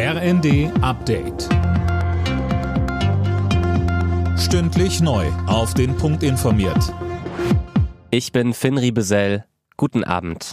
[0.00, 1.48] RND Update.
[4.38, 5.26] Stündlich neu.
[5.48, 6.94] Auf den Punkt informiert.
[8.12, 9.44] Ich bin Finn Riebesell.
[9.76, 10.52] Guten Abend.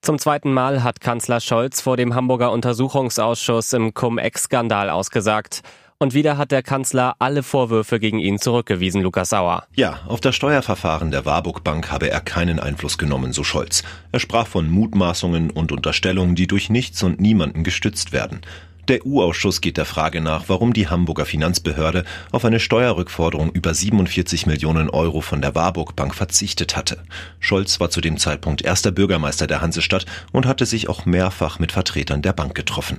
[0.00, 5.62] Zum zweiten Mal hat Kanzler Scholz vor dem Hamburger Untersuchungsausschuss im Cum-Ex-Skandal ausgesagt.
[5.98, 9.64] Und wieder hat der Kanzler alle Vorwürfe gegen ihn zurückgewiesen, Lukas Sauer.
[9.74, 13.82] Ja, auf das Steuerverfahren der Warburg Bank habe er keinen Einfluss genommen, so Scholz.
[14.12, 18.42] Er sprach von Mutmaßungen und Unterstellungen, die durch nichts und niemanden gestützt werden.
[18.88, 24.46] Der EU-Ausschuss geht der Frage nach, warum die Hamburger Finanzbehörde auf eine Steuerrückforderung über 47
[24.46, 26.98] Millionen Euro von der Warburg Bank verzichtet hatte.
[27.40, 31.72] Scholz war zu dem Zeitpunkt erster Bürgermeister der Hansestadt und hatte sich auch mehrfach mit
[31.72, 32.98] Vertretern der Bank getroffen.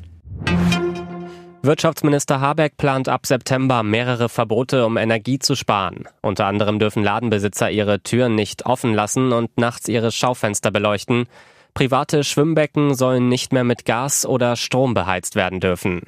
[1.68, 6.06] Wirtschaftsminister Habeck plant ab September mehrere Verbote, um Energie zu sparen.
[6.22, 11.26] Unter anderem dürfen Ladenbesitzer ihre Türen nicht offen lassen und nachts ihre Schaufenster beleuchten.
[11.74, 16.04] Private Schwimmbecken sollen nicht mehr mit Gas oder Strom beheizt werden dürfen.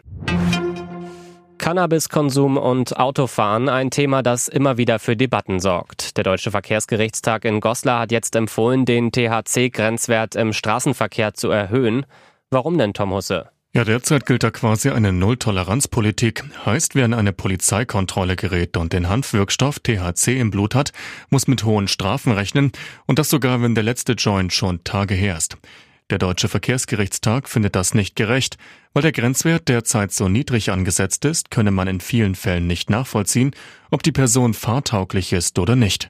[1.58, 6.16] Cannabiskonsum und Autofahren ein Thema, das immer wieder für Debatten sorgt.
[6.16, 12.06] Der Deutsche Verkehrsgerichtstag in Goslar hat jetzt empfohlen, den THC-Grenzwert im Straßenverkehr zu erhöhen.
[12.50, 13.50] Warum denn, Tom Husse?
[13.72, 16.44] Ja, derzeit gilt da quasi eine Nulltoleranzpolitik.
[16.66, 20.92] Heißt, wer in eine Polizeikontrolle gerät und den Hanfwirkstoff THC im Blut hat,
[21.30, 22.72] muss mit hohen Strafen rechnen
[23.06, 25.58] und das sogar, wenn der letzte Joint schon Tage her ist.
[26.10, 28.58] Der Deutsche Verkehrsgerichtstag findet das nicht gerecht,
[28.94, 33.52] weil der Grenzwert derzeit so niedrig angesetzt ist, könne man in vielen Fällen nicht nachvollziehen,
[33.92, 36.10] ob die Person fahrtauglich ist oder nicht.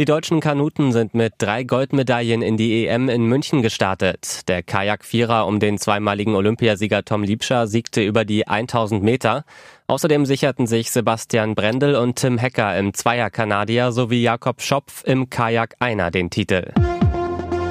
[0.00, 4.48] Die deutschen Kanuten sind mit drei Goldmedaillen in die EM in München gestartet.
[4.48, 9.44] Der Kajak-Vierer um den zweimaligen Olympiasieger Tom Liebscher siegte über die 1000 Meter.
[9.88, 15.76] Außerdem sicherten sich Sebastian Brendel und Tim Hecker im Zweier-Kanadier sowie Jakob Schopf im Kajak
[15.80, 16.72] Einer den Titel.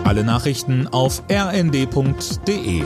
[0.04, 2.84] Alle Nachrichten auf rnd.de